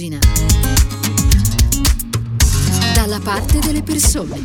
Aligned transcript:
pagina. 0.00 0.18
Dalla 2.94 3.20
parte 3.22 3.58
delle 3.58 3.82
persone. 3.82 4.40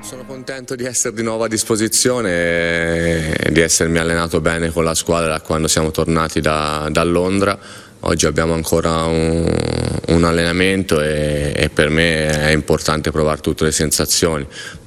Sono 0.00 0.24
contento 0.24 0.76
di 0.76 0.84
essere 0.84 1.14
di 1.14 1.22
nuovo 1.24 1.44
a 1.44 1.48
disposizione 1.48 3.34
e 3.34 3.50
di 3.50 3.60
essermi 3.60 3.98
allenato 3.98 4.40
bene 4.40 4.70
con 4.70 4.84
la 4.84 4.94
squadra 4.94 5.40
quando 5.40 5.66
siamo 5.66 5.90
tornati 5.90 6.40
da, 6.40 6.88
da 6.90 7.02
Londra. 7.02 7.58
Oggi 8.00 8.26
abbiamo 8.26 8.54
ancora 8.54 9.04
un, 9.06 9.52
un 10.08 10.24
allenamento 10.24 11.00
e, 11.00 11.52
e, 11.56 11.68
per 11.70 11.88
me 11.88 12.28
è 12.28 12.52
importante 12.52 13.10
provare 13.10 13.40
tutte 13.40 13.64
le 13.64 13.72
sensazioni. 13.72 14.46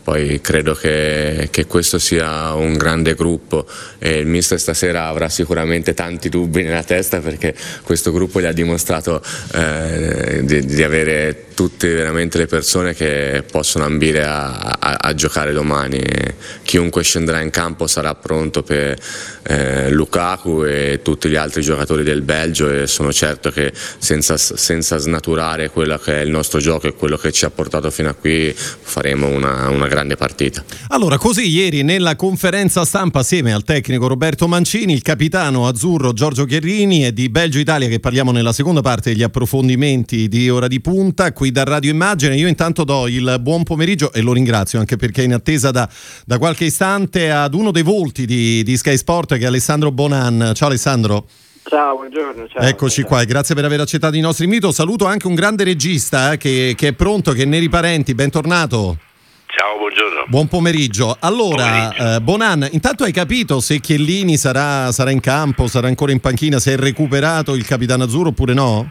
Poi 0.10 0.42
credo 0.42 0.74
che, 0.74 1.50
che, 1.52 1.68
questo 1.68 2.00
sia 2.00 2.54
un 2.54 2.78
grande 2.78 3.14
gruppo 3.14 3.68
e 4.00 4.18
il 4.18 4.26
mister 4.26 4.60
stasera 4.60 5.06
avrà 5.06 5.30
sicuramente 5.30 5.94
tanti 5.94 6.30
dubbi 6.30 6.64
nella 6.64 6.82
testa 6.82 7.20
perché 7.20 7.54
questo 7.84 8.12
gruppo 8.12 8.42
gli 8.42 8.46
ha 8.46 8.52
dimostrato 8.52 9.22
eh, 9.54 10.40
di, 10.42 10.66
di, 10.66 10.82
avere 10.82 11.50
tutte 11.54 11.94
veramente 11.94 12.40
le 12.40 12.48
persone 12.48 12.96
che 12.96 13.44
possono 13.52 13.86
ambire 13.86 14.24
a, 14.24 14.78
a, 14.80 14.98
a 15.00 15.14
giocare 15.14 15.54
domani. 15.54 16.02
Chiunque 16.64 17.04
scenderà 17.04 17.42
in 17.42 17.52
campo 17.52 17.86
sarà 17.86 18.16
pronto 18.16 18.64
per 18.64 18.98
eh, 19.44 19.92
Lukaku 19.92 20.64
e 20.64 21.02
tutti 21.04 21.30
gli 21.30 21.36
altri 21.36 21.62
giocatori 21.62 22.02
del 22.02 22.24
Belgio 22.24 22.72
e 22.72 22.88
sono 22.88 23.12
certo 23.14 23.52
che 23.52 23.72
senza, 23.98 24.38
senza 24.38 24.98
snaturare 24.98 25.70
quello 25.70 26.00
che 26.00 26.22
è 26.22 26.24
il 26.24 26.32
nostro 26.32 26.60
gioco 26.60 26.88
e 26.88 26.94
quello 26.94 27.18
che 27.18 27.32
ci 27.32 27.46
ha 27.46 27.52
portato 27.52 27.92
fino 27.92 28.10
a 28.10 28.14
qui 28.14 28.52
faremo 28.56 29.28
una, 29.28 29.70
una 29.70 29.86
grande 29.86 29.98
grande 30.00 30.16
partita. 30.16 30.64
Allora, 30.90 31.18
così 31.18 31.50
ieri 31.50 31.84
nella 31.84 32.16
conferenza 32.16 32.86
stampa 32.86 33.20
assieme 33.20 33.54
al 33.54 33.64
tecnico 33.64 34.08
Roberto 34.08 34.48
Mancini, 34.48 34.94
il 34.94 35.02
capitano 35.02 35.68
azzurro 35.68 36.14
Giorgio 36.14 36.46
Chiarrini 36.46 37.06
e 37.06 37.14
di 37.14 37.30
Belgio 37.30 37.60
Italia 37.60 37.88
che 37.90 38.00
parliamo 38.00 38.32
nella 38.32 38.54
seconda 38.54 38.82
parte 38.82 39.12
degli 39.12 39.24
approfondimenti 39.24 40.28
di 40.30 40.50
ora 40.50 40.68
di 40.68 40.80
punta 40.80 41.34
qui 41.34 41.52
da 41.52 41.64
Radio 41.64 41.92
Immagine. 41.92 42.38
Io 42.38 42.48
intanto 42.48 42.84
do 42.86 43.08
il 43.08 43.38
buon 43.42 43.64
pomeriggio 43.64 44.14
e 44.14 44.22
lo 44.22 44.32
ringrazio 44.32 44.80
anche 44.80 44.96
perché 44.96 45.22
è 45.22 45.26
in 45.26 45.34
attesa 45.34 45.72
da, 45.72 45.90
da 46.26 46.38
qualche 46.38 46.66
istante 46.66 47.32
ad 47.32 47.54
uno 47.54 47.72
dei 47.72 47.84
volti 47.84 48.26
di, 48.26 48.64
di 48.64 48.78
Sky 48.78 48.96
Sport 48.96 49.34
che 49.34 49.44
è 49.44 49.46
Alessandro 49.46 49.92
Bonan. 49.92 50.54
Ciao 50.56 50.70
Alessandro. 50.70 51.28
Ciao, 51.64 51.98
buongiorno. 51.98 52.48
Ciao, 52.48 52.64
Eccoci 52.64 53.04
qua, 53.04 53.24
grazie 53.26 53.54
per 53.54 53.66
aver 53.66 53.82
accettato 53.82 54.16
il 54.16 54.22
nostro 54.22 54.46
invito. 54.46 54.72
Saluto 54.72 55.06
anche 55.06 55.28
un 55.28 55.36
grande 55.36 55.66
regista 55.66 56.32
eh, 56.32 56.38
che, 56.38 56.74
che, 56.76 56.88
è 56.88 56.94
pronto, 56.94 57.34
che 57.34 57.44
è 57.44 57.46
Neri 57.46 57.70
Parenti, 57.70 58.16
bentornato. 58.16 58.98
Ciao, 59.60 59.78
buongiorno. 59.78 60.24
Buon 60.28 60.48
pomeriggio. 60.48 61.18
Allora, 61.20 61.90
pomeriggio. 61.90 62.16
Eh, 62.16 62.22
Bonan, 62.22 62.70
intanto 62.72 63.04
hai 63.04 63.12
capito 63.12 63.60
se 63.60 63.82
Chiellini 63.82 64.38
sarà, 64.38 64.90
sarà, 64.94 65.12
in 65.12 65.20
campo, 65.20 65.68
sarà 65.68 65.88
ancora 65.88 66.14
in 66.14 66.22
panchina, 66.22 66.60
se 66.60 66.76
è 66.76 66.78
recuperato 66.78 67.56
il 67.56 67.68
capitano 67.68 68.06
azzurro 68.06 68.30
oppure 68.30 68.54
no? 68.54 68.90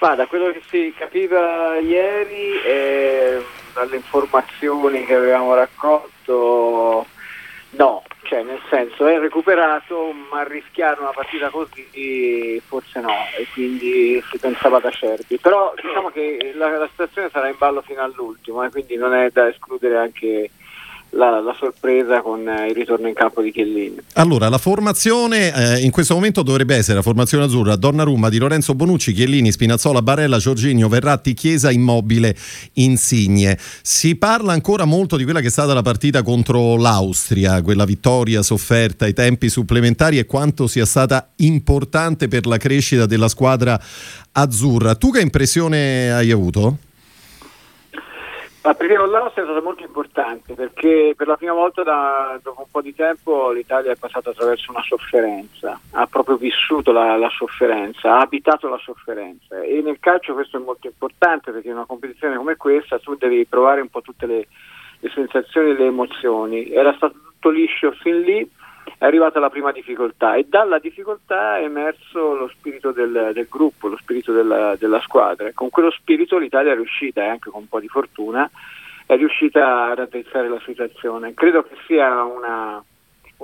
Ma 0.00 0.14
da 0.14 0.26
quello 0.26 0.52
che 0.52 0.60
si 0.68 0.92
capiva 0.94 1.78
ieri 1.78 2.60
e 2.66 3.42
dalle 3.72 3.96
informazioni 3.96 5.06
che 5.06 5.14
avevamo 5.14 5.54
raccolto, 5.54 7.06
no, 7.70 8.02
cioè 8.22 8.42
nel 8.42 8.60
senso 8.68 9.06
è 9.06 9.18
recuperato 9.18 10.12
ma 10.30 10.42
rischiare 10.44 11.00
una 11.00 11.10
partita 11.10 11.48
così 11.50 12.60
forse 12.64 13.00
no. 13.00 13.10
E 13.36 13.46
quindi 13.52 14.22
si 14.30 14.38
pensava 14.38 14.78
da 14.78 14.90
Cerbi 14.90 15.38
però 15.38 15.72
diciamo 15.80 16.10
che 16.10 16.52
la, 16.54 16.76
la 16.76 16.88
situazione 16.88 17.28
sarà 17.30 17.48
in 17.48 17.56
ballo 17.58 17.82
fino 17.82 18.02
all'ultimo 18.02 18.62
e 18.62 18.66
eh, 18.66 18.70
quindi 18.70 18.96
non 18.96 19.14
è 19.14 19.30
da 19.30 19.48
escludere 19.48 19.96
anche 19.98 20.50
la, 21.14 21.40
la, 21.40 21.54
sorpresa 21.58 22.22
con 22.22 22.48
eh, 22.48 22.68
il 22.68 22.74
ritorno 22.74 23.08
in 23.08 23.14
campo 23.14 23.42
di 23.42 23.52
Chiellini. 23.52 23.96
Allora, 24.14 24.48
la 24.48 24.58
formazione 24.58 25.52
eh, 25.54 25.80
in 25.80 25.90
questo 25.90 26.14
momento 26.14 26.42
dovrebbe 26.42 26.76
essere 26.76 26.96
la 26.96 27.02
formazione 27.02 27.44
azzurra 27.44 27.76
Donnarumma 27.76 28.28
di 28.28 28.38
Lorenzo 28.38 28.74
Bonucci, 28.74 29.12
Chiellini, 29.12 29.52
Spinazzola, 29.52 30.00
Barella, 30.02 30.38
Giorginio, 30.38 30.88
Verratti, 30.88 31.34
Chiesa, 31.34 31.70
Immobile, 31.70 32.34
Insigne. 32.74 33.58
Si 33.82 34.16
parla 34.16 34.52
ancora 34.52 34.84
molto 34.84 35.16
di 35.16 35.24
quella 35.24 35.40
che 35.40 35.48
è 35.48 35.50
stata 35.50 35.74
la 35.74 35.82
partita 35.82 36.22
contro 36.22 36.76
l'Austria, 36.76 37.60
quella 37.62 37.84
vittoria 37.84 38.42
sofferta 38.42 39.04
ai 39.04 39.12
tempi 39.12 39.48
supplementari 39.48 40.18
e 40.18 40.26
quanto 40.26 40.66
sia 40.66 40.86
stata 40.86 41.30
importante 41.36 42.28
per 42.28 42.46
la 42.46 42.56
crescita 42.56 43.06
della 43.06 43.28
squadra 43.28 43.78
azzurra. 44.32 44.94
Tu 44.94 45.10
che 45.10 45.20
impressione 45.20 46.12
hai 46.12 46.30
avuto? 46.30 46.90
La 48.64 48.74
partita 48.74 49.00
con 49.00 49.10
l'Austria 49.10 49.42
è 49.42 49.46
stata 49.46 49.60
molto 49.60 49.82
importante 49.82 50.54
perché 50.54 51.14
per 51.16 51.26
la 51.26 51.36
prima 51.36 51.52
volta 51.52 51.82
da, 51.82 52.38
dopo 52.40 52.60
un 52.60 52.70
po' 52.70 52.80
di 52.80 52.94
tempo 52.94 53.50
l'Italia 53.50 53.90
è 53.90 53.96
passata 53.96 54.30
attraverso 54.30 54.70
una 54.70 54.84
sofferenza, 54.84 55.80
ha 55.90 56.06
proprio 56.06 56.36
vissuto 56.36 56.92
la, 56.92 57.16
la, 57.16 57.28
sofferenza, 57.28 58.14
ha 58.14 58.20
abitato 58.20 58.68
la 58.68 58.78
sofferenza 58.78 59.60
e 59.60 59.82
nel 59.82 59.98
calcio 59.98 60.34
questo 60.34 60.58
è 60.58 60.60
molto 60.60 60.86
importante 60.86 61.50
perché 61.50 61.68
in 61.68 61.74
una 61.74 61.86
competizione 61.86 62.36
come 62.36 62.56
questa 62.56 63.00
tu 63.00 63.16
devi 63.16 63.44
provare 63.46 63.80
un 63.80 63.88
po' 63.88 64.00
tutte 64.00 64.26
le, 64.26 64.46
le 65.00 65.10
sensazioni 65.12 65.70
e 65.70 65.74
le 65.74 65.86
emozioni. 65.86 66.70
Era 66.70 66.94
stato 66.94 67.14
tutto 67.14 67.50
liscio 67.50 67.90
fin 67.90 68.20
lì 68.20 68.48
è 69.02 69.04
arrivata 69.04 69.40
la 69.40 69.50
prima 69.50 69.72
difficoltà 69.72 70.36
e 70.36 70.46
dalla 70.48 70.78
difficoltà 70.78 71.58
è 71.58 71.64
emerso 71.64 72.36
lo 72.36 72.46
spirito 72.46 72.92
del, 72.92 73.32
del 73.34 73.48
gruppo, 73.50 73.88
lo 73.88 73.96
spirito 73.96 74.32
della, 74.32 74.76
della, 74.76 75.00
squadra. 75.00 75.50
Con 75.52 75.70
quello 75.70 75.90
spirito 75.90 76.38
l'Italia 76.38 76.70
è 76.70 76.76
riuscita, 76.76 77.20
e 77.24 77.26
anche 77.26 77.50
con 77.50 77.62
un 77.62 77.68
po' 77.68 77.80
di 77.80 77.88
fortuna, 77.88 78.48
è 79.04 79.16
riuscita 79.16 79.86
a 79.86 79.94
raddrizzare 79.94 80.48
la 80.48 80.60
situazione. 80.64 81.34
Credo 81.34 81.64
che 81.64 81.74
sia 81.84 82.22
una, 82.22 82.80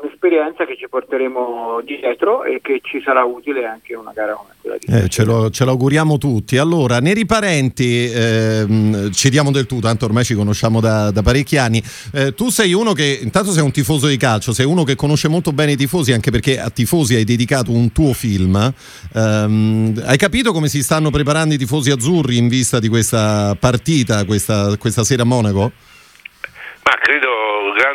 un'esperienza 0.01 0.65
che 0.65 0.77
ci 0.77 0.89
porteremo 0.89 1.81
dietro 1.85 2.45
e 2.45 2.61
che 2.63 2.81
ci 2.83 3.01
sarà 3.05 3.25
utile 3.25 3.65
anche 3.67 3.95
una 3.95 4.13
gara 4.13 4.35
come 4.35 4.51
quella 4.61 4.77
di 4.79 4.87
eh, 4.87 5.09
ce, 5.09 5.25
lo, 5.25 5.51
ce 5.51 5.65
l'auguriamo 5.65 6.19
tutti. 6.19 6.57
Allora, 6.57 6.99
Neri 7.01 7.27
Parenti, 7.27 8.11
ehm, 8.11 9.11
ci 9.13 9.31
diamo 9.31 9.51
del 9.51 9.67
tu, 9.67 9.81
tanto 9.81 10.05
ormai 10.05 10.25
ci 10.25 10.35
conosciamo 10.35 10.81
da, 10.81 11.11
da 11.11 11.23
parecchi 11.23 11.57
anni. 11.57 11.83
Eh, 12.13 12.35
tu 12.35 12.51
sei 12.51 12.73
uno 12.73 12.93
che, 12.93 13.19
intanto 13.23 13.51
sei 13.51 13.63
un 13.63 13.73
tifoso 13.73 14.07
di 14.07 14.17
calcio, 14.17 14.53
sei 14.53 14.67
uno 14.67 14.85
che 14.85 14.95
conosce 14.95 15.29
molto 15.29 15.53
bene 15.53 15.73
i 15.73 15.77
tifosi, 15.77 16.13
anche 16.13 16.31
perché 16.31 16.61
a 16.61 16.71
tifosi 16.71 17.15
hai 17.15 17.25
dedicato 17.25 17.73
un 17.73 17.93
tuo 17.93 18.13
film. 18.13 18.73
Um, 19.15 20.01
hai 20.05 20.17
capito 20.17 20.53
come 20.53 20.69
si 20.69 20.83
stanno 20.83 21.11
preparando 21.11 21.55
i 21.55 21.59
tifosi 21.59 21.91
azzurri 21.91 22.37
in 22.37 22.49
vista 22.49 22.79
di 22.79 22.89
questa 22.89 23.57
partita, 23.59 24.25
questa, 24.25 24.77
questa 24.77 25.05
sera 25.05 25.23
a 25.23 25.27
Monaco? 25.27 25.73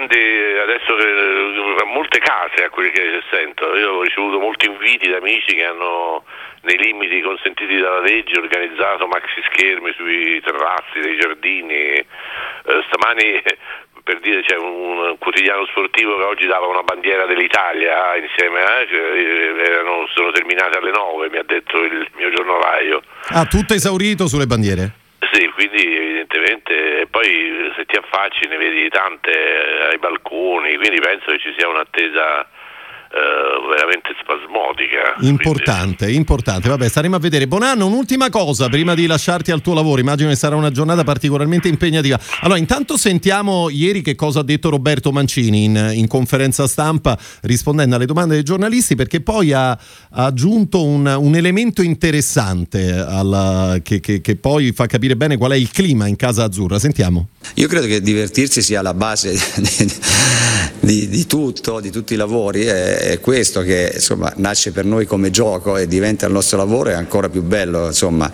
Grandi, 0.03 0.57
adesso 0.59 1.85
molte 1.85 2.19
case 2.19 2.65
a 2.65 2.69
quelli 2.69 2.91
che 2.91 3.21
sento. 3.29 3.75
Io 3.75 3.91
ho 3.91 4.01
ricevuto 4.01 4.39
molti 4.39 4.65
inviti 4.65 5.09
da 5.09 5.17
amici 5.17 5.55
che 5.55 5.63
hanno 5.63 6.23
nei 6.61 6.77
limiti 6.77 7.21
consentiti 7.21 7.77
dalla 7.77 8.01
legge 8.01 8.39
organizzato 8.39 9.07
maxi 9.07 9.41
schermi 9.51 9.93
sui 9.95 10.41
terrazzi 10.41 10.99
dei 10.99 11.17
giardini. 11.17 11.73
Eh, 11.75 12.05
stamani 12.87 13.41
per 14.03 14.19
dire 14.19 14.43
c'è 14.43 14.57
un 14.57 15.15
quotidiano 15.17 15.65
sportivo 15.67 16.17
che 16.17 16.23
oggi 16.23 16.47
dava 16.47 16.67
una 16.67 16.83
bandiera 16.83 17.25
dell'Italia 17.25 18.17
insieme 18.17 18.61
a 18.61 18.81
eh, 18.81 18.87
cioè, 18.89 19.69
erano, 19.69 20.05
sono 20.13 20.31
terminate 20.31 20.77
alle 20.77 20.91
9 20.91 21.29
mi 21.29 21.37
ha 21.37 21.43
detto 21.43 21.81
il 21.81 22.05
mio 22.15 22.29
giornalaio 22.33 23.01
ah 23.29 23.45
tutto 23.45 23.73
esaurito 23.73 24.27
sulle 24.27 24.45
bandiere 24.45 24.91
sì 25.31 25.49
quindi 25.55 26.12
evidentemente 26.37 27.07
poi 27.09 27.71
se 27.75 27.85
ti 27.85 27.95
affacci 27.95 28.47
ne 28.47 28.57
vedi 28.57 28.89
tante 28.89 29.31
eh, 29.31 29.91
ai 29.91 29.97
balconi 29.97 30.75
quindi 30.77 30.99
penso 30.99 31.31
che 31.31 31.39
ci 31.39 31.53
sia 31.57 31.67
un'attesa 31.67 32.47
eh, 33.13 33.75
veramente 33.75 34.09
spasmodica. 34.19 35.13
Importante, 35.19 35.97
quindi... 35.97 36.15
importante. 36.15 36.67
Vabbè, 36.67 36.89
staremo 36.89 37.15
a 37.15 37.19
vedere. 37.19 37.47
Bonanno, 37.47 37.85
un'ultima 37.85 38.31
cosa 38.31 38.69
prima 38.69 38.95
di 38.95 39.05
lasciarti 39.05 39.51
al 39.51 39.61
tuo 39.61 39.75
lavoro. 39.75 40.01
Immagino 40.01 40.29
che 40.29 40.35
sarà 40.35 40.55
una 40.55 40.71
giornata 40.71 41.03
particolarmente 41.03 41.67
impegnativa. 41.67 42.19
Allora, 42.41 42.57
intanto 42.57 42.97
sentiamo 42.97 43.69
ieri 43.69 44.01
che 44.01 44.15
cosa 44.15 44.39
ha 44.39 44.43
detto 44.43 44.69
Roberto 44.71 45.11
Mancini 45.11 45.65
in, 45.65 45.91
in 45.93 46.07
conferenza 46.07 46.65
stampa 46.65 47.15
rispondendo 47.41 47.97
alle 47.97 48.07
domande 48.07 48.33
dei 48.33 48.43
giornalisti, 48.43 48.95
perché 48.95 49.21
poi 49.21 49.53
ha, 49.53 49.69
ha 49.69 49.79
aggiunto 50.25 50.83
un, 50.83 51.05
un, 51.05 51.35
elemento 51.35 51.83
interessante 51.83 52.93
alla, 52.93 53.77
che, 53.83 53.99
che, 53.99 54.21
che 54.21 54.35
poi 54.37 54.71
fa 54.71 54.87
capire 54.87 55.15
bene 55.15 55.37
qual 55.37 55.51
è 55.51 55.55
il 55.55 55.69
clima 55.69 56.07
in 56.07 56.15
casa 56.15 56.45
azzurra. 56.45 56.79
Sentiamo. 56.79 57.27
Io 57.55 57.67
credo 57.67 57.85
che 57.85 58.01
divertirsi 58.01 58.63
sia 58.63 58.81
la 58.81 58.95
base 58.95 59.37
di, 60.79 61.07
di 61.07 61.27
tutto, 61.27 61.79
di 61.79 61.91
tutti 61.91 62.15
i 62.15 62.17
lavori. 62.17 62.63
È, 62.63 63.02
è 63.11 63.19
questo 63.19 63.61
che 63.61 63.91
insomma, 63.93 64.31
nasce 64.37 64.71
per 64.71 64.85
noi 64.85 65.05
come 65.05 65.29
gioco 65.29 65.77
e 65.77 65.87
diventa 65.87 66.25
il 66.25 66.31
nostro 66.33 66.57
lavoro 66.57 66.89
è 66.89 66.93
ancora 66.93 67.29
più 67.29 67.41
bello 67.41 67.87
insomma. 67.87 68.31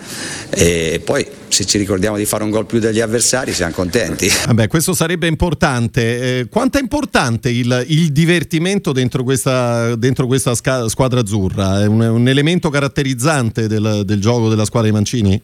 e 0.50 1.00
poi 1.04 1.26
se 1.48 1.64
ci 1.64 1.78
ricordiamo 1.78 2.16
di 2.16 2.24
fare 2.24 2.44
un 2.44 2.50
gol 2.50 2.66
più 2.66 2.78
degli 2.78 3.00
avversari 3.00 3.52
siamo 3.52 3.72
contenti. 3.72 4.28
Vabbè, 4.46 4.68
questo 4.68 4.92
sarebbe 4.92 5.26
importante. 5.26 6.38
Eh, 6.40 6.48
quanto 6.48 6.78
è 6.78 6.80
importante 6.80 7.50
il, 7.50 7.84
il 7.88 8.12
divertimento 8.12 8.92
dentro 8.92 9.24
questa, 9.24 9.96
dentro 9.96 10.26
questa 10.26 10.54
sca- 10.54 10.88
squadra 10.88 11.20
azzurra? 11.20 11.82
È 11.82 11.86
un, 11.86 12.00
un 12.00 12.28
elemento 12.28 12.70
caratterizzante 12.70 13.66
del, 13.66 14.02
del, 14.04 14.20
gioco 14.20 14.48
della 14.48 14.64
squadra 14.64 14.88
di 14.88 14.94
Mancini? 14.94 15.42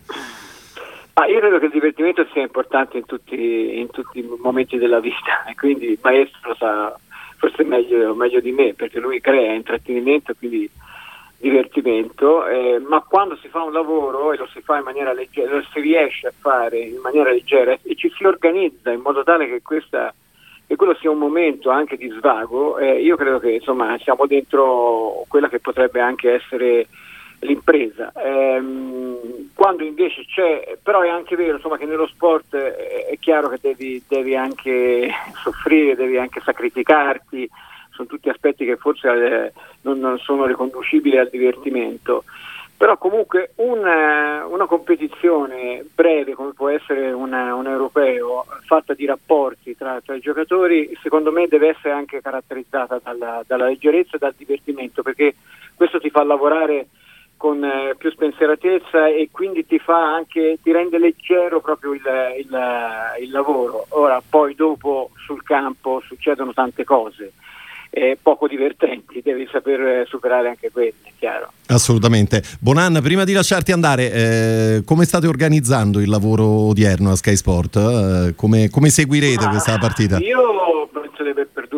Ah, 1.14 1.26
io 1.26 1.38
credo 1.40 1.58
che 1.58 1.64
il 1.66 1.70
divertimento 1.72 2.26
sia 2.32 2.42
importante 2.42 2.98
in 2.98 3.06
tutti, 3.06 3.78
in 3.78 3.88
tutti 3.90 4.18
i 4.18 4.28
momenti 4.40 4.76
della 4.76 5.00
vita 5.00 5.44
e 5.48 5.54
quindi 5.54 5.86
il 5.86 5.98
maestro 6.02 6.54
sa 6.58 6.94
forse 7.46 7.64
meglio, 7.64 8.14
meglio 8.14 8.40
di 8.40 8.50
me 8.50 8.74
perché 8.74 8.98
lui 8.98 9.20
crea 9.20 9.52
intrattenimento 9.52 10.34
quindi 10.36 10.68
divertimento, 11.38 12.46
eh, 12.46 12.78
ma 12.78 13.04
quando 13.06 13.36
si 13.36 13.48
fa 13.48 13.62
un 13.62 13.72
lavoro 13.72 14.32
e 14.32 14.36
lo 14.36 14.48
si 14.52 14.60
fa 14.62 14.78
in 14.78 14.84
maniera 14.84 15.12
leggera, 15.12 15.54
lo 15.54 15.64
si 15.70 15.80
riesce 15.80 16.28
a 16.28 16.32
fare 16.36 16.78
in 16.78 16.98
maniera 17.02 17.30
leggera 17.30 17.76
e 17.82 17.94
ci 17.94 18.10
si 18.16 18.24
organizza 18.24 18.90
in 18.90 19.00
modo 19.00 19.22
tale 19.22 19.46
che, 19.46 19.60
questa, 19.62 20.12
che 20.66 20.76
quello 20.76 20.94
sia 20.94 21.10
un 21.10 21.18
momento 21.18 21.70
anche 21.70 21.96
di 21.96 22.08
svago, 22.08 22.78
eh, 22.78 23.02
io 23.02 23.16
credo 23.16 23.38
che 23.38 23.52
insomma 23.52 23.98
siamo 23.98 24.26
dentro 24.26 25.24
quella 25.28 25.48
che 25.48 25.60
potrebbe 25.60 26.00
anche 26.00 26.32
essere 26.32 26.88
l'impresa. 27.40 28.12
Ehm, 28.16 29.50
quando 29.54 29.84
invece 29.84 30.24
c'è, 30.26 30.76
però 30.82 31.00
è 31.00 31.08
anche 31.08 31.36
vero 31.36 31.56
insomma, 31.56 31.78
che 31.78 31.86
nello 31.86 32.06
sport 32.06 32.54
è, 32.54 33.16
chiaro 33.18 33.48
che 33.48 33.58
devi, 33.60 34.02
devi 34.06 34.36
anche 34.36 35.10
soffrire, 35.42 35.96
devi 35.96 36.18
anche 36.18 36.40
sacrificarti 36.40 37.48
sono 37.96 38.08
tutti 38.08 38.28
aspetti 38.28 38.66
che 38.66 38.76
forse 38.76 39.08
eh, 39.08 39.52
non, 39.80 40.18
sono 40.18 40.44
riconducibili 40.44 41.16
al 41.16 41.30
divertimento. 41.30 42.24
Però 42.76 42.98
comunque 42.98 43.52
una, 43.54 44.44
una 44.44 44.66
competizione 44.66 45.82
breve 45.94 46.34
come 46.34 46.52
può 46.52 46.68
essere 46.68 47.10
una, 47.10 47.54
un 47.54 47.66
europeo 47.66 48.44
fatta 48.66 48.92
di 48.92 49.06
rapporti 49.06 49.74
tra, 49.74 49.98
tra, 50.04 50.14
i 50.14 50.20
giocatori 50.20 50.94
secondo 51.02 51.32
me 51.32 51.46
deve 51.48 51.68
essere 51.68 51.94
anche 51.94 52.20
caratterizzata 52.20 53.00
dalla, 53.02 53.42
dalla 53.46 53.64
leggerezza 53.64 54.16
e 54.16 54.18
dal 54.18 54.34
divertimento 54.36 55.02
perché 55.02 55.36
questo 55.74 55.98
ti 55.98 56.10
fa 56.10 56.22
lavorare 56.22 56.88
con 57.36 57.62
eh, 57.64 57.94
più 57.96 58.10
spensieratezza 58.10 59.08
e 59.08 59.28
quindi 59.30 59.66
ti 59.66 59.78
fa 59.78 60.14
anche 60.14 60.58
ti 60.62 60.72
rende 60.72 60.98
leggero 60.98 61.60
proprio 61.60 61.92
il, 61.92 62.02
il, 62.38 62.58
il 63.22 63.30
lavoro. 63.30 63.86
Ora 63.90 64.22
poi 64.28 64.54
dopo 64.54 65.10
sul 65.16 65.42
campo 65.42 66.02
succedono 66.04 66.52
tante 66.52 66.84
cose 66.84 67.32
eh, 67.98 68.18
poco 68.20 68.46
divertenti, 68.46 69.22
devi 69.24 69.48
saper 69.50 69.80
eh, 69.80 70.04
superare 70.06 70.48
anche 70.48 70.70
quelle, 70.70 70.92
chiaro. 71.18 71.50
Assolutamente. 71.68 72.42
Bonan, 72.60 73.00
prima 73.02 73.24
di 73.24 73.32
lasciarti 73.32 73.72
andare, 73.72 74.12
eh, 74.12 74.82
come 74.84 75.06
state 75.06 75.26
organizzando 75.26 76.00
il 76.00 76.10
lavoro 76.10 76.44
odierno 76.44 77.10
a 77.10 77.16
Sky 77.16 77.36
Sport? 77.36 77.76
Eh, 77.76 78.34
come, 78.36 78.68
come, 78.68 78.90
seguirete 78.90 79.46
Ma 79.46 79.50
questa 79.50 79.78
partita? 79.78 80.18
Io 80.18 80.65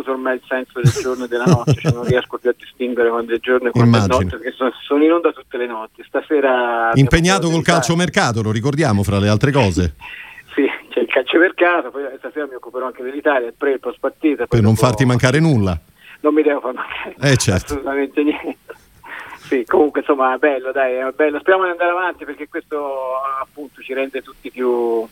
perduto 0.09 0.13
ormai 0.13 0.35
il 0.35 0.43
senso 0.47 0.81
del 0.81 0.91
giorno 0.91 1.25
e 1.25 1.29
della 1.29 1.45
notte, 1.45 1.75
cioè 1.75 1.93
non 1.93 2.05
riesco 2.05 2.39
più 2.39 2.51
a 2.51 2.55
distinguere 2.57 3.11
quando 3.11 3.35
è 3.35 3.39
giorno 3.39 3.69
e 3.69 3.71
quando 3.71 3.99
è 3.99 4.07
notte, 4.07 4.39
perché 4.39 4.53
sono, 4.53 4.73
sono, 4.83 5.05
in 5.05 5.13
onda 5.13 5.33
tutte 5.33 5.57
le 5.57 5.67
notti. 5.67 6.03
Stasera 6.07 6.91
Impegnato 6.95 7.51
col 7.51 7.63
calciomercato, 7.63 8.43
lo 8.43 8.51
ricordiamo 8.51 9.03
fra 9.03 9.19
le 9.19 9.29
altre 9.29 9.53
cose. 9.53 9.95
sì, 10.55 10.65
c'è 10.91 11.01
il 11.01 11.09
calciomercato, 11.09 11.91
poi 11.91 12.05
stasera 12.19 12.47
mi 12.47 12.55
occuperò 12.55 12.87
anche 12.87 13.03
dell'Italia, 13.03 13.49
il 13.49 13.55
pre 13.57 13.73
il 13.73 13.81
post 13.81 13.99
partita. 14.01 14.47
Per 14.47 14.63
non 14.63 14.77
farti 14.77 15.05
mancare 15.05 15.41
nulla 15.41 15.79
non 16.21 16.35
mi 16.35 16.43
devo 16.43 16.59
far 16.59 16.75
mancare 16.75 17.15
eh, 17.21 17.37
certo. 17.37 17.75
assolutamente 17.75 18.23
niente. 18.25 18.57
Sì, 19.39 19.65
comunque 19.65 20.01
insomma 20.01 20.35
è 20.35 20.39
bello, 20.39 20.73
dai, 20.73 20.95
è 20.95 21.11
bello. 21.15 21.39
Speriamo 21.39 21.65
di 21.65 21.71
andare 21.71 21.91
avanti 21.91 22.25
perché 22.25 22.49
questo 22.49 23.13
appunto 23.41 23.81
ci 23.81 23.95
rende 23.95 24.21
tutti 24.21 24.51
più, 24.51 25.09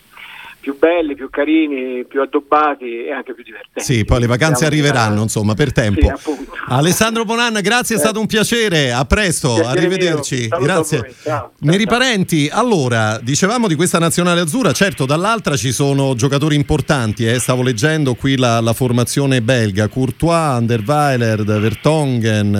più 0.66 0.76
belli, 0.80 1.14
più 1.14 1.30
carini, 1.30 2.04
più 2.06 2.20
addobbati 2.20 3.04
e 3.04 3.12
anche 3.12 3.34
più 3.34 3.44
divertenti. 3.44 3.84
Sì, 3.84 4.04
poi 4.04 4.18
le 4.18 4.26
vacanze 4.26 4.64
Siamo 4.64 4.72
arriveranno, 4.72 5.22
insomma, 5.22 5.54
per 5.54 5.72
tempo. 5.72 6.12
Sì, 6.16 6.32
Alessandro 6.66 7.24
Bonanna, 7.24 7.60
grazie, 7.60 7.94
è 7.94 7.98
stato 8.00 8.18
un 8.18 8.26
piacere. 8.26 8.90
A 8.90 9.04
presto, 9.04 9.54
piacere 9.54 9.78
arrivederci. 9.78 10.48
Grazie. 10.48 11.14
Ciao. 11.22 11.52
Neri 11.60 11.86
Parenti, 11.86 12.48
allora, 12.50 13.20
dicevamo 13.22 13.68
di 13.68 13.76
questa 13.76 14.00
nazionale 14.00 14.40
azzurra, 14.40 14.72
certo, 14.72 15.06
dall'altra 15.06 15.56
ci 15.56 15.70
sono 15.70 16.16
giocatori 16.16 16.56
importanti, 16.56 17.24
eh. 17.28 17.38
stavo 17.38 17.62
leggendo 17.62 18.14
qui 18.14 18.36
la, 18.36 18.58
la, 18.60 18.72
formazione 18.72 19.42
belga, 19.42 19.86
Courtois, 19.86 20.34
Anderweiler, 20.34 21.44
Vertongen, 21.44 22.54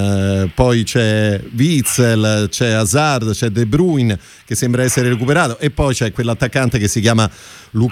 eh, 0.47 0.51
poi 0.55 0.85
c'è 0.85 1.41
Witzel, 1.57 2.47
c'è 2.51 2.71
Hazard, 2.71 3.33
c'è 3.33 3.49
De 3.49 3.67
Bruyne 3.67 4.17
che 4.45 4.55
sembra 4.55 4.85
essere 4.85 5.09
recuperato 5.09 5.59
e 5.59 5.71
poi 5.71 5.93
c'è 5.93 6.13
quell'attaccante 6.13 6.79
che 6.79 6.87
si 6.87 7.01
chiama 7.01 7.29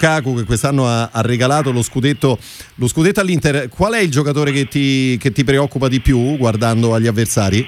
Lukaku 0.05 0.37
che 0.37 0.45
quest'anno 0.45 0.87
ha, 0.87 1.09
ha 1.11 1.23
regalato 1.23 1.73
lo 1.73 1.81
scudetto, 1.81 2.37
lo 2.77 2.87
scudetto, 2.87 3.21
all'Inter. 3.21 3.71
Qual 3.71 3.95
è 3.95 4.01
il 4.01 4.11
giocatore 4.11 4.53
che 4.53 4.69
ti, 4.69 5.17
che 5.17 5.33
ti 5.33 5.45
preoccupa 5.45 5.89
di 5.89 6.01
più 6.01 6.37
guardando 6.37 6.93
agli 6.93 7.07
avversari? 7.07 7.67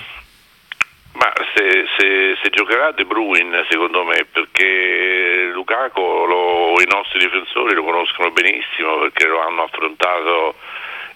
Ma 1.12 1.32
se, 1.54 1.86
se, 1.96 2.36
se, 2.42 2.50
giocherà 2.50 2.92
De 2.92 3.06
Bruyne 3.06 3.64
secondo 3.70 4.04
me 4.04 4.26
perché 4.30 5.48
Lukaku 5.54 6.00
lo, 6.00 6.76
i 6.78 6.86
nostri 6.92 7.20
difensori 7.20 7.74
lo 7.74 7.84
conoscono 7.84 8.30
benissimo 8.30 8.98
perché 8.98 9.26
lo 9.26 9.40
hanno 9.40 9.62
affrontato 9.62 10.56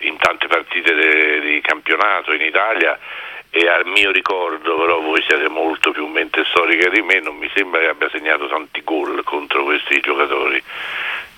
in 0.08 0.16
tante 0.16 0.46
partite 0.46 0.94
di 1.40 1.60
campionato 1.60 2.32
in 2.32 2.40
Italia 2.40 2.98
e 3.50 3.68
al 3.68 3.84
mio 3.84 4.10
ricordo, 4.10 4.78
però 4.78 5.00
voi 5.00 5.22
siete 5.26 5.48
molto 5.48 5.90
più 5.90 6.06
mente 6.06 6.44
storica 6.48 6.88
di 6.88 7.02
me, 7.02 7.20
non 7.20 7.36
mi 7.36 7.50
sembra 7.52 7.80
che 7.80 7.88
abbia 7.88 8.08
segnato 8.08 8.46
tanti 8.46 8.80
gol 8.82 9.22
contro 9.24 9.64
questi 9.64 10.00
giocatori. 10.00 10.62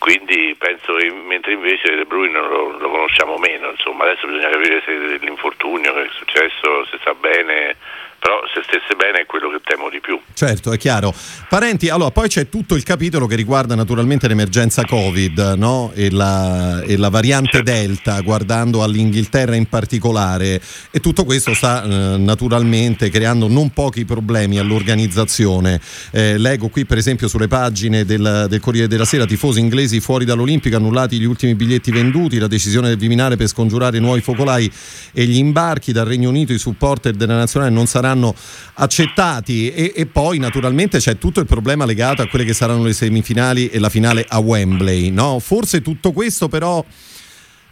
Quindi 0.03 0.53
penso 0.59 0.95
che 0.95 1.13
mentre 1.13 1.53
invece 1.53 1.95
De 1.95 2.05
Bruyne 2.05 2.37
lo, 2.37 2.77
lo 2.77 2.91
conosciamo 2.91 3.37
meno, 3.37 3.71
insomma, 3.71 4.03
adesso 4.03 4.27
bisogna 4.27 4.51
capire 4.51 4.83
se 4.85 4.91
l'infortunio 5.19 5.95
che 5.95 6.07
è 6.07 6.09
successo, 6.11 6.85
se 6.87 6.99
sta 6.99 7.15
bene, 7.15 7.77
però 8.23 8.39
se 8.55 8.63
stesse 8.63 8.95
bene 8.95 9.23
è 9.23 9.27
quello 9.27 9.51
che 9.51 9.59
temo 9.65 9.91
di 9.91 9.99
più. 9.99 10.17
Certo, 10.33 10.71
è 10.71 10.79
chiaro. 10.79 11.13
Parenti, 11.49 11.89
allora 11.89 12.13
poi 12.13 12.29
c'è 12.29 12.49
tutto 12.49 12.77
il 12.77 12.85
capitolo 12.85 13.27
che 13.27 13.35
riguarda 13.35 13.75
naturalmente 13.75 14.29
l'emergenza 14.29 14.85
Covid 14.85 15.55
no? 15.57 15.91
e, 15.93 16.09
la, 16.09 16.83
e, 16.83 16.97
la, 16.97 17.09
variante 17.09 17.65
certo. 17.65 17.71
Delta, 17.73 18.21
guardando 18.21 18.85
all'Inghilterra 18.85 19.57
in 19.57 19.67
particolare 19.67 20.63
e 20.93 21.01
tutto 21.01 21.25
questo 21.25 21.53
sta 21.53 21.83
eh, 21.83 22.17
naturalmente 22.17 23.11
creando 23.11 23.49
non 23.49 23.71
pochi 23.71 24.05
problemi 24.05 24.57
all'organizzazione. 24.61 25.81
Eh, 26.13 26.39
leggo 26.39 26.69
qui 26.69 26.87
per 26.87 26.99
esempio 26.99 27.27
sulle 27.27 27.49
pagine 27.49 28.05
del, 28.05 28.47
del 28.49 28.61
Corriere 28.61 28.87
della 28.87 29.05
Sera, 29.05 29.27
tifosi 29.27 29.59
inglesi 29.59 29.99
fuori 29.99 30.25
dall'Olimpico, 30.25 30.77
annullati 30.77 31.19
gli 31.19 31.25
ultimi 31.25 31.57
biglietti 31.57 31.91
venduti, 31.91 32.39
la 32.39 32.47
decisione 32.47 32.87
del 32.87 32.99
Viminale 32.99 33.35
per 33.35 33.49
scongiurare 33.49 33.99
nuovi 33.99 34.21
focolai 34.21 34.71
e 35.13 35.25
gli 35.25 35.39
imbarchi 35.39 35.91
dal 35.91 36.07
Regno 36.07 36.29
Unito, 36.29 36.53
i 36.53 36.59
supporter 36.59 37.15
della 37.15 37.35
nazionale 37.35 37.73
non 37.73 37.87
saranno 37.87 38.11
saranno 38.13 38.35
accettati 38.77 39.73
e, 39.73 39.93
e, 39.97 40.07
poi 40.07 40.39
naturalmente 40.39 40.99
c'è 40.99 41.17
tutto 41.19 41.41
il 41.41 41.47
problema 41.47 41.85
legato 41.85 42.23
a 42.23 42.29
quelle 42.29 42.45
che 42.45 42.53
saranno 42.53 42.85
le 42.85 42.93
semifinali 42.93 43.69
e 43.69 43.81
la 43.81 43.89
finale 43.89 44.25
a 44.29 44.39
Wembley. 44.39 45.11
No? 45.11 45.39
Forse 45.41 45.81
tutto 45.81 46.13
questo 46.13 46.49
però 46.49 46.85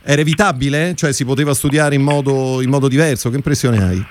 era 0.02 0.20
evitabile? 0.20 0.94
Cioè 0.96 1.12
si 1.12 1.24
poteva 1.24 1.54
studiare 1.54 1.94
in 1.94 2.02
modo, 2.02 2.62
in 2.62 2.70
modo 2.70 2.88
diverso? 2.88 3.28
Che 3.28 3.36
impressione 3.36 3.78
hai? 3.82 4.02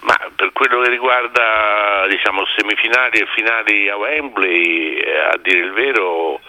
Ma 0.00 0.16
per 0.36 0.52
quello 0.52 0.82
che 0.82 0.90
riguarda 0.90 2.06
diciamo, 2.08 2.42
semifinali 2.56 3.18
e 3.18 3.26
finali 3.34 3.88
a 3.88 3.96
Wembley, 3.96 4.96
eh, 4.96 5.18
a 5.32 5.38
dire 5.42 5.60
il 5.60 5.72
vero, 5.72 6.40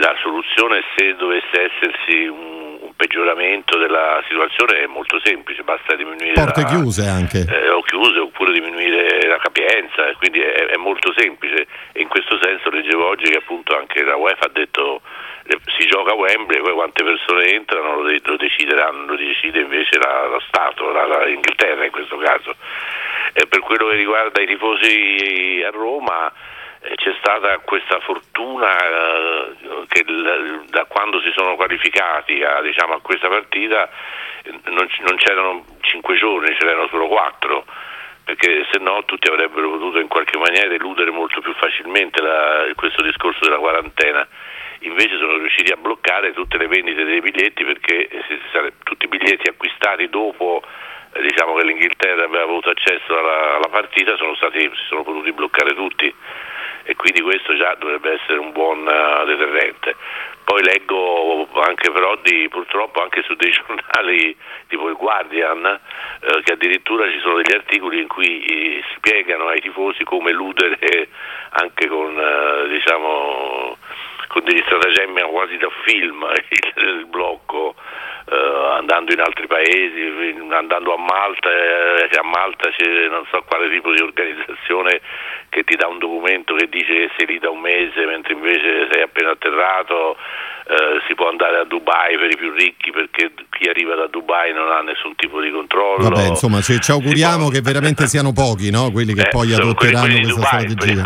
la 0.00 0.14
soluzione 0.22 0.82
se 0.96 1.14
dovesse 1.16 1.70
essersi 1.72 2.26
un 2.26 2.65
peggioramento 2.96 3.76
della 3.76 4.22
situazione 4.26 4.80
è 4.80 4.86
molto 4.86 5.20
semplice, 5.22 5.62
basta 5.62 5.94
diminuire 5.94 6.32
porte 6.32 6.62
la, 6.62 6.66
chiuse 6.66 7.06
anche 7.06 7.44
eh, 7.48 7.68
o 7.68 7.82
chiuse 7.82 8.18
oppure 8.18 8.52
diminuire 8.52 9.26
la 9.26 9.38
capienza, 9.38 10.10
quindi 10.18 10.40
è, 10.40 10.66
è, 10.66 10.76
molto 10.76 11.12
semplice 11.16 11.66
e 11.92 12.00
in 12.00 12.08
questo 12.08 12.38
senso 12.40 12.70
leggevo 12.70 13.06
oggi 13.06 13.30
che 13.30 13.36
appunto 13.36 13.76
anche 13.76 14.02
la 14.02 14.16
UEFA 14.16 14.46
ha 14.46 14.50
detto 14.52 15.02
eh, 15.44 15.58
si 15.78 15.86
gioca 15.86 16.12
a 16.12 16.14
Wembley, 16.14 16.60
poi 16.60 16.72
quante 16.72 17.04
persone 17.04 17.52
entrano 17.52 18.00
lo, 18.00 18.10
lo 18.10 18.36
decideranno, 18.36 19.06
lo 19.06 19.16
decide 19.16 19.60
invece 19.60 19.98
la, 19.98 20.26
lo 20.26 20.40
Stato, 20.48 20.90
la, 20.90 21.06
la 21.06 21.28
Inghilterra 21.28 21.84
in 21.84 21.92
questo 21.92 22.16
caso. 22.16 22.56
E 23.32 23.46
per 23.46 23.60
quello 23.60 23.88
che 23.88 23.96
riguarda 23.96 24.40
i 24.40 24.46
tifosi 24.46 25.62
a 25.66 25.70
Roma 25.70 26.32
c'è 26.94 27.14
stata 27.18 27.58
questa 27.58 28.00
fortuna 28.00 28.76
eh, 28.78 29.86
che 29.88 30.04
da 30.68 30.84
quando 30.84 31.20
si 31.20 31.32
sono 31.34 31.56
qualificati 31.56 32.42
a, 32.42 32.60
diciamo, 32.60 32.94
a 32.94 33.00
questa 33.00 33.28
partita 33.28 33.88
non, 34.64 35.16
c'erano 35.16 35.64
cinque 35.80 36.16
giorni, 36.16 36.54
ce 36.56 36.64
n'erano 36.64 36.88
solo 36.88 37.08
quattro 37.08 37.64
perché 38.24 38.66
se 38.72 38.80
no 38.80 39.04
tutti 39.04 39.28
avrebbero 39.28 39.70
potuto 39.70 40.00
in 40.00 40.08
qualche 40.08 40.36
maniera 40.36 40.74
eludere 40.74 41.12
molto 41.12 41.40
più 41.40 41.54
facilmente 41.54 42.20
la, 42.20 42.66
questo 42.74 43.00
discorso 43.02 43.38
della 43.44 43.58
quarantena. 43.58 44.26
Invece 44.80 45.16
sono 45.16 45.36
riusciti 45.36 45.70
a 45.70 45.76
bloccare 45.76 46.32
tutte 46.32 46.58
le 46.58 46.66
vendite 46.66 47.04
dei 47.04 47.20
biglietti 47.20 47.64
perché 47.64 48.08
sare- 48.52 48.74
tutti 48.82 49.04
i 49.04 49.08
biglietti 49.08 49.48
acquistati 49.48 50.08
dopo 50.08 50.60
eh, 51.12 51.22
diciamo 51.22 51.54
che 51.54 51.64
l'Inghilterra 51.64 52.24
aveva 52.24 52.42
avuto 52.42 52.68
accesso 52.68 53.16
alla, 53.16 53.54
alla 53.56 53.68
partita 53.70 54.16
sono 54.16 54.34
stati, 54.34 54.58
si 54.60 54.84
sono 54.88 55.04
potuti 55.04 55.32
bloccare 55.32 55.74
tutti 55.74 56.12
e 56.86 56.94
quindi 56.94 57.20
questo 57.20 57.56
già 57.56 57.74
dovrebbe 57.74 58.12
essere 58.12 58.38
un 58.38 58.52
buon 58.52 58.86
uh, 58.86 59.26
deterrente. 59.26 59.96
Poi 60.44 60.62
leggo 60.62 61.48
anche 61.54 61.90
però 61.90 62.14
di, 62.22 62.48
purtroppo 62.48 63.02
anche 63.02 63.24
su 63.24 63.34
dei 63.34 63.50
giornali 63.66 64.36
tipo 64.68 64.88
il 64.88 64.94
Guardian 64.94 65.64
eh, 65.64 66.42
che 66.42 66.52
addirittura 66.52 67.10
ci 67.10 67.18
sono 67.18 67.42
degli 67.42 67.54
articoli 67.54 68.00
in 68.00 68.06
cui 68.06 68.44
eh, 68.44 68.84
spiegano 68.94 69.48
ai 69.48 69.60
tifosi 69.60 70.04
come 70.04 70.30
eludere 70.30 71.08
anche 71.50 71.88
con, 71.88 72.16
eh, 72.16 72.68
diciamo, 72.68 73.76
con 74.28 74.44
degli 74.44 74.62
stratagemmi 74.64 75.22
quasi 75.22 75.56
da 75.56 75.68
film 75.84 76.24
il, 76.48 76.84
il 76.84 77.06
blocco 77.06 77.74
Uh, 78.28 78.74
andando 78.74 79.12
in 79.12 79.20
altri 79.20 79.46
paesi, 79.46 80.34
andando 80.50 80.92
a 80.92 80.98
Malta, 80.98 81.48
eh, 81.48 82.08
a 82.10 82.24
Malta 82.24 82.68
c'è 82.70 83.06
non 83.06 83.24
so 83.30 83.40
quale 83.46 83.70
tipo 83.70 83.92
di 83.92 84.02
organizzazione 84.02 85.00
che 85.56 85.64
ti 85.64 85.74
dà 85.74 85.88
un 85.88 85.96
documento 85.96 86.52
che 86.52 86.68
dice 86.68 86.92
che 86.92 87.08
sei 87.16 87.26
lì 87.26 87.38
da 87.38 87.48
un 87.48 87.60
mese 87.60 88.04
mentre 88.04 88.34
invece 88.34 88.92
sei 88.92 89.00
appena 89.00 89.30
atterrato, 89.30 90.20
eh, 90.68 91.00
si 91.08 91.14
può 91.14 91.30
andare 91.30 91.56
a 91.56 91.64
Dubai 91.64 92.18
per 92.18 92.28
i 92.28 92.36
più 92.36 92.52
ricchi 92.52 92.92
perché 92.92 93.32
chi 93.56 93.66
arriva 93.66 93.94
da 93.94 94.06
Dubai 94.06 94.52
non 94.52 94.68
ha 94.68 94.82
nessun 94.82 95.16
tipo 95.16 95.40
di 95.40 95.50
controllo. 95.50 96.10
Vabbè, 96.10 96.28
insomma, 96.28 96.60
ci, 96.60 96.78
ci 96.78 96.90
auguriamo 96.90 97.48
può... 97.48 97.48
che 97.48 97.62
veramente 97.62 98.06
siano 98.06 98.34
pochi 98.34 98.68
no? 98.68 98.90
quelli 98.92 99.14
che 99.14 99.22
eh, 99.22 99.28
poi 99.32 99.54
adotteranno 99.54 100.12
questa 100.12 100.34
Dubai, 100.34 100.68
strategia. 100.68 101.04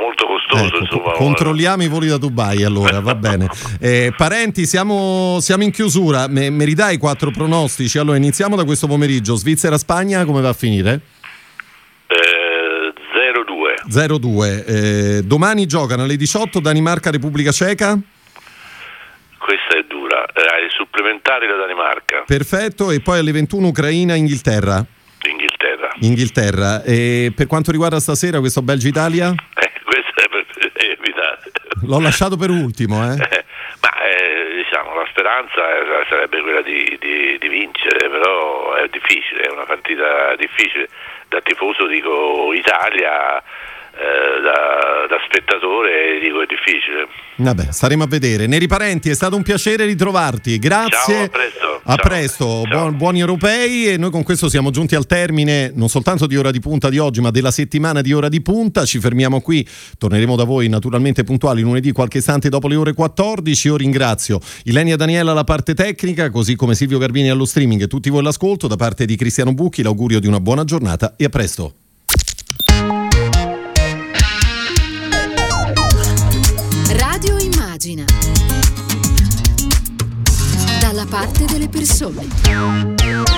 Molto 0.00 0.26
costoso. 0.26 0.64
Ecco, 0.64 0.78
insomma, 0.78 1.12
controlliamo 1.12 1.82
i 1.82 1.88
voli 1.88 2.08
da 2.08 2.16
Dubai 2.16 2.64
allora, 2.64 3.00
va 3.00 3.14
bene. 3.14 3.48
Eh, 3.82 4.14
parenti, 4.16 4.64
siamo, 4.64 5.38
siamo, 5.40 5.64
in 5.64 5.72
chiusura, 5.72 6.28
mi 6.28 6.64
ridai 6.64 6.98
quattro 6.98 7.30
pronostici? 7.30 7.98
Allora 7.98 8.16
iniziamo 8.16 8.54
da 8.54 8.64
questo 8.64 8.86
pomeriggio. 8.86 9.34
Svizzera-Spagna 9.34 10.24
come 10.24 10.40
va 10.40 10.50
a 10.50 10.54
finire? 10.54 11.00
0-2. 13.92 14.64
Eh, 14.66 15.22
domani 15.22 15.66
giocano 15.66 16.04
alle 16.04 16.16
18 16.16 16.60
Danimarca-Repubblica 16.60 17.52
Ceca. 17.52 17.98
Questa 19.38 19.76
è 19.76 19.84
dura. 19.86 20.24
Eh, 20.26 20.70
supplementari 20.70 21.46
la 21.46 21.56
Danimarca. 21.56 22.22
Perfetto. 22.26 22.90
E 22.90 23.00
poi 23.00 23.18
alle 23.18 23.32
21 23.32 23.66
Ucraina-Inghilterra. 23.68 24.84
Inghilterra. 25.28 25.90
Inghilterra. 26.00 26.82
E 26.82 27.32
per 27.36 27.46
quanto 27.46 27.70
riguarda 27.70 28.00
stasera 28.00 28.40
questo 28.40 28.62
Belgio-Italia? 28.62 29.30
Eh, 29.30 29.72
questo 29.84 30.20
è 30.20 30.28
per 30.28 30.46
evitare. 30.74 31.38
L'ho 31.84 32.00
lasciato 32.00 32.36
per 32.36 32.50
ultimo, 32.50 33.02
eh? 33.04 33.14
eh 33.14 33.44
ma 33.80 33.90
eh, 34.02 34.62
diciamo 34.62 34.94
la 34.94 35.06
speranza 35.10 35.60
sarebbe 36.08 36.40
quella 36.40 36.62
di, 36.62 36.96
di, 37.00 37.36
di, 37.38 37.48
vincere, 37.48 38.08
però 38.08 38.74
è 38.74 38.88
difficile, 38.88 39.42
è 39.42 39.50
una 39.50 39.64
partita 39.64 40.34
difficile. 40.36 40.88
Da 41.28 41.40
tifoso 41.40 41.86
dico 41.86 42.52
Italia, 42.52 43.42
eh, 43.94 44.40
da, 44.40 45.06
da, 45.06 45.18
spettatore 45.26 46.18
dico 46.18 46.40
è 46.40 46.46
difficile. 46.46 47.06
Vabbè, 47.36 47.68
staremo 47.70 48.04
a 48.04 48.06
vedere. 48.06 48.46
Neri 48.46 48.66
Parenti, 48.66 49.10
è 49.10 49.14
stato 49.14 49.36
un 49.36 49.42
piacere 49.42 49.84
ritrovarti. 49.84 50.58
Grazie. 50.58 51.14
Ciao, 51.14 51.24
a 51.24 51.28
presto. 51.28 51.80
A 51.82 51.94
Ciao. 51.94 51.96
presto. 51.96 52.62
Buon, 52.68 52.96
buoni 52.96 53.20
europei 53.20 53.88
e 53.88 53.98
noi 53.98 54.10
con 54.10 54.22
questo 54.22 54.48
siamo 54.48 54.70
giunti 54.70 54.94
al 54.94 55.06
termine 55.06 55.72
non 55.74 55.88
soltanto 55.88 56.26
di 56.26 56.36
ora 56.36 56.50
di 56.50 56.60
punta 56.60 56.88
di 56.88 56.96
oggi, 56.98 57.20
ma 57.20 57.30
della 57.30 57.50
settimana 57.50 58.00
di 58.00 58.14
ora 58.14 58.30
di 58.30 58.40
punta. 58.40 58.86
Ci 58.86 58.98
fermiamo 58.98 59.42
qui. 59.42 59.66
Torneremo 59.98 60.36
da 60.36 60.44
voi 60.44 60.68
naturalmente 60.68 61.22
puntuali 61.22 61.60
lunedì 61.60 61.92
qualche 61.92 62.18
istante 62.18 62.48
dopo 62.48 62.68
le 62.68 62.76
ore 62.76 62.94
14. 62.94 63.66
Io 63.66 63.76
ringrazio 63.76 64.40
Ilenia 64.64 64.96
Daniela 64.96 65.32
alla 65.32 65.44
parte 65.44 65.74
tecnica, 65.74 66.30
così 66.30 66.56
come 66.56 66.74
Silvio 66.74 66.96
Garbini 66.96 67.28
allo 67.28 67.44
streaming 67.44 67.82
e 67.82 67.86
tutti 67.88 68.08
voi 68.08 68.20
all'ascolto. 68.20 68.68
Da 68.68 68.76
parte 68.76 69.04
di 69.04 69.16
Cristiano 69.16 69.52
Bucchi 69.52 69.82
l'augurio 69.82 70.18
di 70.18 70.26
una 70.26 70.40
buona 70.40 70.64
giornata 70.64 71.14
e 71.18 71.26
a 71.26 71.28
presto. 71.28 71.74
Persone. 81.72 83.31